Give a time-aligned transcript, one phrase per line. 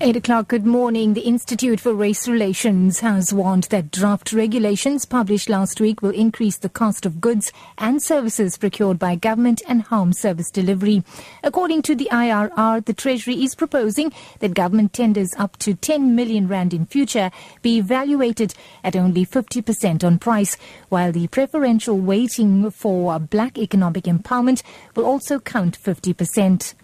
[0.00, 1.14] 8 o'clock, good morning.
[1.14, 6.56] The Institute for Race Relations has warned that draft regulations published last week will increase
[6.56, 11.02] the cost of goods and services procured by government and harm service delivery.
[11.42, 16.46] According to the IRR, the Treasury is proposing that government tenders up to 10 million
[16.46, 18.54] rand in future be evaluated
[18.84, 20.56] at only 50% on price,
[20.90, 24.62] while the preferential weighting for black economic empowerment
[24.94, 26.74] will also count 50%.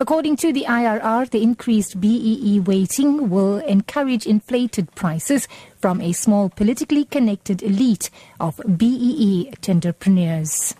[0.00, 5.48] According to the IRR, the increased BEE weighting will encourage inflated prices
[5.80, 10.76] from a small politically connected elite of BEE entrepreneurs.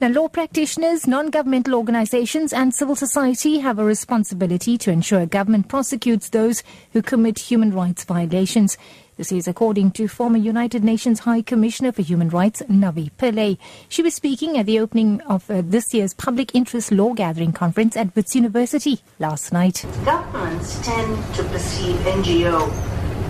[0.00, 6.30] Now, law practitioners, non-governmental organizations and civil society have a responsibility to ensure government prosecutes
[6.30, 6.62] those
[6.94, 8.78] who commit human rights violations.
[9.20, 13.58] This is according to former United Nations High Commissioner for Human Rights, Navi Pillay.
[13.90, 17.98] She was speaking at the opening of uh, this year's Public Interest Law Gathering Conference
[17.98, 19.84] at Wits University last night.
[20.06, 22.72] Governments tend to perceive NGO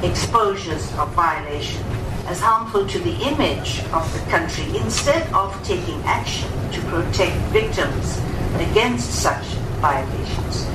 [0.05, 1.82] exposures of violation
[2.27, 8.20] as harmful to the image of the country instead of taking action to protect victims
[8.60, 9.44] against such
[9.82, 10.69] violations.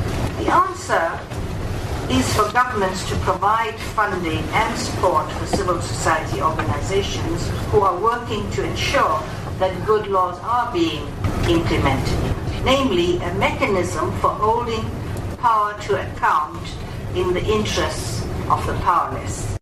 [2.35, 8.63] For governments to provide funding and support for civil society organizations who are working to
[8.65, 9.23] ensure
[9.59, 11.07] that good laws are being
[11.47, 14.83] implemented, namely a mechanism for holding
[15.37, 16.61] power to account
[17.15, 19.57] in the interests of the powerless.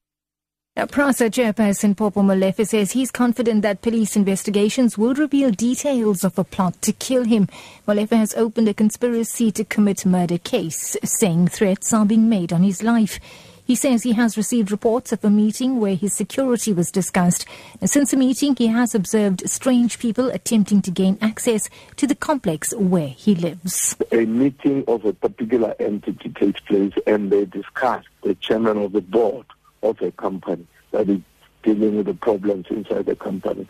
[0.75, 6.39] Now, PRASA chairperson Popo Molefe says he's confident that police investigations will reveal details of
[6.39, 7.47] a plot to kill him.
[7.87, 12.63] Molefe has opened a conspiracy to commit murder case, saying threats are being made on
[12.63, 13.19] his life.
[13.63, 17.45] He says he has received reports of a meeting where his security was discussed.
[17.79, 22.15] And since the meeting, he has observed strange people attempting to gain access to the
[22.15, 23.95] complex where he lives.
[24.11, 29.01] A meeting of a particular entity takes place and they discuss the chairman of the
[29.01, 29.45] board
[29.83, 31.19] of a company that is
[31.61, 33.67] dealing with the problems inside the company.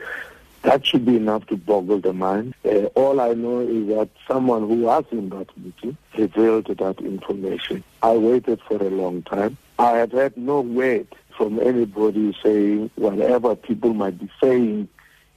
[0.61, 2.55] That should be enough to boggle the mind.
[2.63, 7.83] Uh, all I know is that someone who was in that meeting revealed that information.
[8.01, 9.57] I waited for a long time.
[9.77, 11.07] I had no word
[11.37, 14.87] from anybody saying whatever people might be saying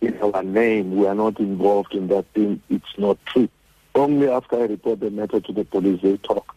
[0.00, 2.60] in our name, we are not involved in that thing.
[2.70, 3.48] It's not true.
[3.94, 6.55] Only after I report the matter to the police, they talk.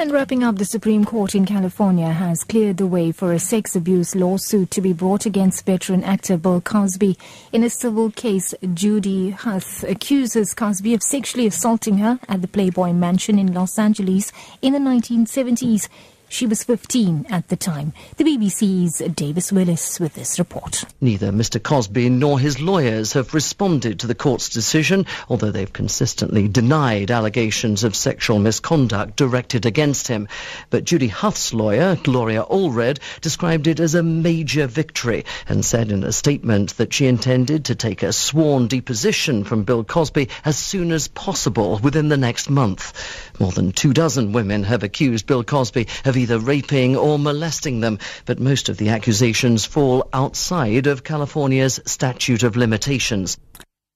[0.00, 3.74] And wrapping up, the Supreme Court in California has cleared the way for a sex
[3.74, 7.18] abuse lawsuit to be brought against veteran actor Bill Cosby.
[7.52, 12.92] In a civil case, Judy Huth accuses Cosby of sexually assaulting her at the Playboy
[12.92, 14.30] Mansion in Los Angeles
[14.62, 15.88] in the 1970s.
[16.30, 17.94] She was 15 at the time.
[18.16, 20.84] The BBC's David Willis with this report.
[21.00, 21.62] Neither Mr.
[21.62, 27.82] Cosby nor his lawyers have responded to the court's decision, although they've consistently denied allegations
[27.82, 30.28] of sexual misconduct directed against him.
[30.68, 36.04] But Judy Huth's lawyer, Gloria Allred, described it as a major victory and said in
[36.04, 40.92] a statement that she intended to take a sworn deposition from Bill Cosby as soon
[40.92, 42.92] as possible within the next month.
[43.40, 47.98] More than two dozen women have accused Bill Cosby of either raping or molesting them,
[48.26, 53.38] but most of the accusations fall outside of California's statute of limitations.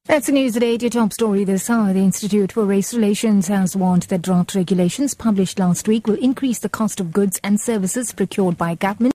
[0.07, 0.83] That's the news at 8.
[0.83, 1.93] Your top story this hour.
[1.93, 6.59] The Institute for Race Relations has warned that draft regulations published last week will increase
[6.59, 9.11] the cost of goods and services procured by government.